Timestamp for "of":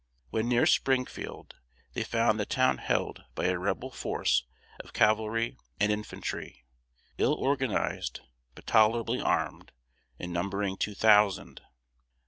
4.79-4.93